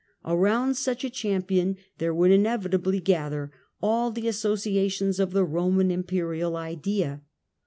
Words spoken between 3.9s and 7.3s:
the associations of the Roman Imperial idea.